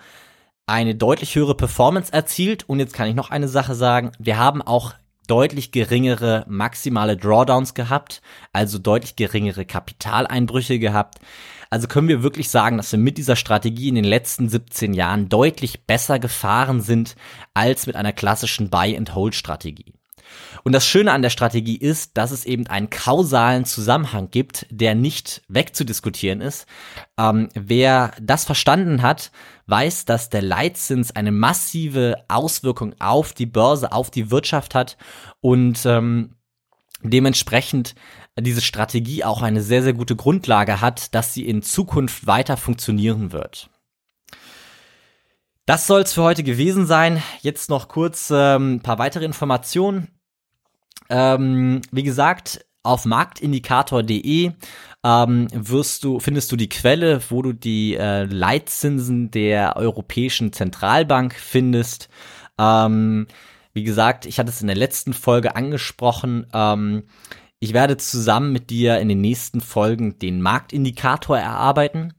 eine 0.65 0.96
deutlich 0.96 1.36
höhere 1.36 1.54
Performance 1.54 2.12
erzielt. 2.12 2.68
Und 2.68 2.80
jetzt 2.80 2.96
kann 2.96 3.08
ich 3.08 3.13
noch 3.13 3.30
eine 3.30 3.48
Sache 3.48 3.75
sagen. 3.75 4.12
Wir 4.18 4.39
haben 4.39 4.63
auch 4.63 4.96
deutlich 5.27 5.72
geringere 5.72 6.46
maximale 6.48 7.17
Drawdowns 7.17 7.74
gehabt, 7.74 8.22
also 8.53 8.77
deutlich 8.79 9.15
geringere 9.15 9.65
Kapitaleinbrüche 9.65 10.79
gehabt. 10.79 11.20
Also 11.70 11.88
können 11.88 12.08
wir 12.08 12.24
wirklich 12.24 12.50
sagen, 12.50 12.77
dass 12.77 12.91
wir 12.91 13.00
mit 13.00 13.17
dieser 13.17 13.36
Strategie 13.36 13.89
in 13.89 13.96
den 13.96 14.03
letzten 14.03 14.50
17 14.50 14.94
Jahren 14.94 15.29
deutlich 15.29 15.86
besser 15.86 16.20
gefahren 16.20 16.82
sind 16.82 17.15
als 17.53 17.88
mit 17.88 17.96
einer 17.96 18.13
klassischen 18.13 18.70
Buy-and-Hold-Strategie. 18.70 19.94
Und 20.63 20.74
das 20.74 20.88
Schöne 20.88 21.12
an 21.12 21.22
der 21.22 21.29
Strategie 21.29 21.77
ist, 21.77 22.17
dass 22.17 22.32
es 22.32 22.46
eben 22.46 22.67
einen 22.67 22.89
kausalen 22.89 23.65
Zusammenhang 23.65 24.29
gibt, 24.32 24.65
der 24.70 24.95
nicht 24.95 25.43
wegzudiskutieren 25.47 26.41
ist. 26.41 26.65
Ähm, 27.17 27.50
wer 27.54 28.13
das 28.21 28.45
verstanden 28.45 29.02
hat, 29.02 29.32
weiß, 29.67 30.06
dass 30.06 30.30
der 30.30 30.41
Leitzins 30.41 31.15
eine 31.15 31.32
massive 31.32 32.15
Auswirkung 32.28 32.95
auf 33.00 33.34
die 33.34 33.45
Börse, 33.45 33.91
auf 33.91 34.12
die 34.12 34.32
Wirtschaft 34.32 34.76
hat 34.76 34.97
und 35.41 35.86
ähm, 35.86 36.36
dementsprechend 37.04 37.95
diese 38.39 38.62
Strategie 38.62 39.23
auch 39.23 39.41
eine 39.41 39.62
sehr, 39.62 39.84
sehr 39.84 39.93
gute 39.93 40.15
Grundlage 40.15 40.82
hat, 40.82 41.13
dass 41.15 41.34
sie 41.34 41.47
in 41.47 41.62
Zukunft 41.62 42.28
weiter 42.28 42.58
funktionieren 42.58 43.32
wird. 43.32 43.69
Das 45.65 45.88
soll 45.88 46.02
es 46.02 46.13
für 46.13 46.21
heute 46.21 46.43
gewesen 46.43 46.86
sein. 46.86 47.23
Jetzt 47.41 47.69
noch 47.69 47.88
kurz 47.88 48.30
ähm, 48.32 48.76
ein 48.76 48.82
paar 48.82 49.00
weitere 49.00 49.26
Informationen. 49.26 50.14
Ähm, 51.10 51.82
wie 51.91 52.04
gesagt, 52.04 52.65
auf 52.84 53.06
marktindikator.de 53.06 54.52
ähm, 55.04 55.48
wirst 55.52 56.04
du, 56.04 56.20
findest 56.20 56.52
du 56.52 56.56
die 56.56 56.70
Quelle, 56.70 57.22
wo 57.30 57.41
du 57.41 57.54
die 57.54 57.96
äh, 57.96 58.24
Leitzinsen 58.24 59.32
der 59.32 59.76
Europäischen 59.76 60.54
Zentralbank 60.54 61.34
findest. 61.36 62.10
Ähm, 62.60 63.28
wie 63.74 63.84
gesagt, 63.84 64.26
ich 64.26 64.39
hatte 64.39 64.50
es 64.50 64.62
in 64.62 64.68
der 64.68 64.76
letzten 64.76 65.13
Folge 65.13 65.56
angesprochen. 65.56 66.48
Ähm, 66.54 67.04
ich 67.60 67.74
werde 67.74 67.98
zusammen 67.98 68.52
mit 68.54 68.70
dir 68.70 69.00
in 69.00 69.10
den 69.10 69.22
nächsten 69.22 69.62
Folgen 69.62 70.20
den 70.20 70.41
Marktindikator 70.41 71.38
erarbeiten. 71.38 72.13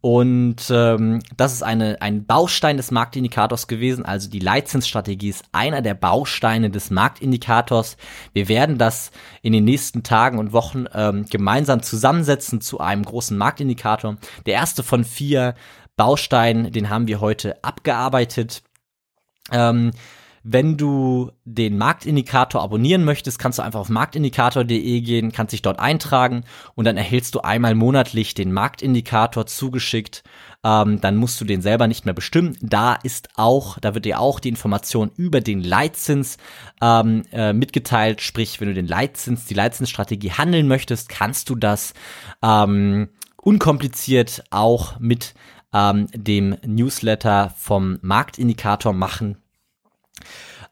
Und 0.00 0.70
ähm, 0.70 1.20
das 1.36 1.54
ist 1.54 1.62
eine, 1.62 2.00
ein 2.00 2.24
Baustein 2.24 2.76
des 2.76 2.92
Marktindikators 2.92 3.66
gewesen. 3.66 4.04
Also 4.04 4.30
die 4.30 4.38
Leitzinsstrategie 4.38 5.28
ist 5.28 5.44
einer 5.50 5.82
der 5.82 5.94
Bausteine 5.94 6.70
des 6.70 6.90
Marktindikators. 6.90 7.96
Wir 8.32 8.48
werden 8.48 8.78
das 8.78 9.10
in 9.42 9.52
den 9.52 9.64
nächsten 9.64 10.04
Tagen 10.04 10.38
und 10.38 10.52
Wochen 10.52 10.84
ähm, 10.94 11.26
gemeinsam 11.28 11.82
zusammensetzen 11.82 12.60
zu 12.60 12.78
einem 12.78 13.04
großen 13.04 13.36
Marktindikator. 13.36 14.18
Der 14.46 14.54
erste 14.54 14.84
von 14.84 15.04
vier 15.04 15.56
Bausteinen, 15.96 16.70
den 16.70 16.90
haben 16.90 17.08
wir 17.08 17.20
heute 17.20 17.62
abgearbeitet. 17.64 18.62
Ähm, 19.50 19.90
wenn 20.50 20.78
du 20.78 21.30
den 21.44 21.76
Marktindikator 21.76 22.62
abonnieren 22.62 23.04
möchtest, 23.04 23.38
kannst 23.38 23.58
du 23.58 23.62
einfach 23.62 23.80
auf 23.80 23.90
marktindikator.de 23.90 25.00
gehen, 25.02 25.30
kannst 25.30 25.52
dich 25.52 25.60
dort 25.60 25.78
eintragen 25.78 26.44
und 26.74 26.86
dann 26.86 26.96
erhältst 26.96 27.34
du 27.34 27.40
einmal 27.40 27.74
monatlich 27.74 28.32
den 28.32 28.52
Marktindikator 28.52 29.44
zugeschickt. 29.44 30.22
Ähm, 30.64 31.02
dann 31.02 31.16
musst 31.16 31.38
du 31.40 31.44
den 31.44 31.60
selber 31.60 31.86
nicht 31.86 32.06
mehr 32.06 32.14
bestimmen. 32.14 32.56
Da 32.62 32.94
ist 32.94 33.28
auch, 33.36 33.78
da 33.78 33.94
wird 33.94 34.06
dir 34.06 34.20
auch 34.20 34.40
die 34.40 34.48
Information 34.48 35.10
über 35.16 35.42
den 35.42 35.62
Leitzins 35.62 36.38
ähm, 36.80 37.24
äh, 37.30 37.52
mitgeteilt. 37.52 38.22
Sprich, 38.22 38.58
wenn 38.58 38.68
du 38.68 38.74
den 38.74 38.88
Leitzins, 38.88 39.44
die 39.44 39.54
Leitzinsstrategie 39.54 40.32
handeln 40.32 40.66
möchtest, 40.66 41.10
kannst 41.10 41.50
du 41.50 41.56
das 41.56 41.92
ähm, 42.42 43.10
unkompliziert 43.36 44.44
auch 44.50 44.98
mit 44.98 45.34
ähm, 45.74 46.06
dem 46.14 46.56
Newsletter 46.64 47.52
vom 47.58 47.98
Marktindikator 48.00 48.94
machen. 48.94 49.36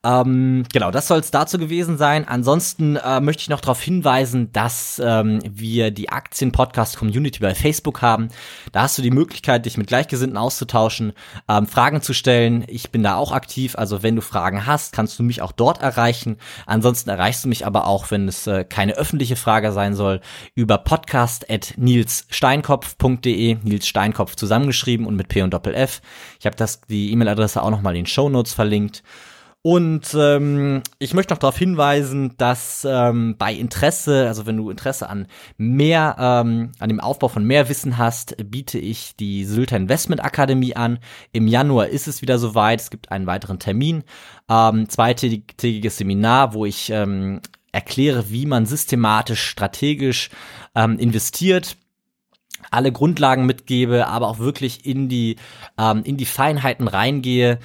Ähm, 0.07 0.63
genau, 0.73 0.91
das 0.93 1.09
soll 1.09 1.19
es 1.19 1.33
dazu 1.33 1.59
gewesen 1.59 1.99
sein. 1.99 2.29
Ansonsten 2.29 2.95
äh, 2.97 3.21
möchte 3.21 3.43
ich 3.43 3.49
noch 3.49 3.61
darauf 3.61 3.83
hinweisen, 3.83 4.53
dass 4.53 5.03
ähm, 5.05 5.41
wir 5.49 5.91
die 5.91 6.11
Aktien-Podcast-Community 6.11 7.41
bei 7.41 7.57
Facebook 7.57 8.03
haben. 8.03 8.29
Da 8.71 8.83
hast 8.83 8.99
du 8.99 9.03
die 9.03 9.11
Möglichkeit, 9.11 9.67
dich 9.67 9.77
mit 9.77 9.89
Gleichgesinnten 9.89 10.37
auszutauschen, 10.37 11.13
ähm, 11.49 11.67
Fragen 11.67 12.03
zu 12.03 12.13
stellen. 12.13 12.65
Ich 12.69 12.93
bin 12.93 13.03
da 13.03 13.17
auch 13.17 13.33
aktiv, 13.33 13.75
also 13.77 14.05
wenn 14.05 14.15
du 14.15 14.23
Fragen 14.23 14.65
hast, 14.65 14.93
kannst 14.93 15.19
du 15.19 15.25
mich 15.25 15.43
auch 15.43 15.51
dort 15.51 15.83
erreichen. 15.83 16.37
Ansonsten 16.67 17.11
erreichst 17.11 17.45
du 17.45 17.49
mich 17.49 17.67
aber 17.67 17.89
auch, 17.89 18.13
wenn 18.13 18.29
es 18.29 18.47
äh, 18.47 18.63
keine 18.65 18.93
öffentliche 18.93 19.35
Frage 19.35 19.73
sein 19.73 19.97
soll, 19.97 20.21
über 20.55 20.79
podcast.nilssteinkopf.de, 20.79 23.57
Nils 23.65 23.89
Steinkopf 23.89 24.37
zusammengeschrieben 24.37 25.05
und 25.05 25.17
mit 25.17 25.27
P 25.29 25.43
und 25.43 25.53
Doppel 25.53 25.75
F. 25.75 26.01
Ich 26.39 26.47
habe 26.47 26.55
das 26.55 26.83
die 26.83 27.11
E-Mail-Adresse 27.11 27.61
auch 27.61 27.71
nochmal 27.71 27.97
in 27.97 28.05
den 28.05 28.07
Show 28.07 28.29
Notes 28.29 28.53
verlinkt. 28.53 29.03
Und 29.67 30.15
ähm, 30.17 30.85
ich 31.01 31.13
möchte 31.13 31.35
noch 31.35 31.41
darauf 31.41 31.59
hinweisen, 31.59 32.35
dass 32.39 32.87
ähm, 32.89 33.35
bei 33.37 33.53
Interesse, 33.53 34.29
also 34.29 34.47
wenn 34.47 34.57
du 34.57 34.71
Interesse 34.71 35.09
an 35.09 35.27
mehr, 35.57 36.15
ähm, 36.21 36.71
an 36.79 36.89
dem 36.89 37.01
Aufbau 37.01 37.27
von 37.27 37.43
mehr 37.43 37.69
Wissen 37.69 37.99
hast, 37.99 38.37
biete 38.49 38.79
ich 38.79 39.17
die 39.17 39.45
Sylter 39.45 39.77
Investment 39.77 40.23
Akademie 40.23 40.77
an. 40.77 41.01
Im 41.33 41.49
Januar 41.49 41.89
ist 41.89 42.07
es 42.07 42.23
wieder 42.23 42.39
soweit. 42.39 42.81
Es 42.81 42.91
gibt 42.91 43.11
einen 43.11 43.27
weiteren 43.27 43.59
Termin, 43.59 44.05
ähm, 44.49 44.89
zweitägiges 44.89 45.97
Seminar, 45.97 46.55
wo 46.55 46.65
ich 46.65 46.91
ähm, 46.91 47.41
erkläre, 47.73 48.31
wie 48.31 48.47
man 48.47 48.67
systematisch, 48.67 49.43
strategisch 49.43 50.31
ähm, 50.77 50.97
investiert 50.97 51.77
alle 52.71 52.91
Grundlagen 52.91 53.47
mitgebe, 53.47 54.09
aber 54.09 54.29
auch 54.29 54.39
wirklich 54.39 54.87
in 54.87 55.09
die 55.09 55.37
ähm, 55.79 56.03
in 56.05 56.17
die 56.17 56.25
Feinheiten 56.25 56.89
reingehe, 56.89 57.61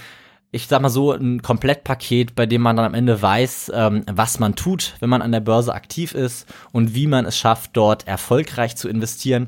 ich 0.54 0.68
sag 0.68 0.82
mal 0.82 0.90
so, 0.90 1.14
ein 1.14 1.42
Komplettpaket, 1.42 2.36
bei 2.36 2.46
dem 2.46 2.62
man 2.62 2.76
dann 2.76 2.86
am 2.86 2.94
Ende 2.94 3.22
weiß, 3.22 3.72
ähm, 3.74 4.04
was 4.12 4.38
man 4.38 4.56
tut, 4.56 4.96
wenn 5.00 5.10
man 5.10 5.22
an 5.22 5.32
der 5.32 5.40
Börse 5.40 5.74
aktiv 5.74 6.14
ist 6.14 6.46
und 6.74 6.94
wie 6.94 7.08
man 7.08 7.26
es 7.26 7.38
schafft, 7.38 7.72
dort 7.74 8.06
erfolgreich 8.06 8.76
zu 8.76 8.90
investieren. 8.90 9.48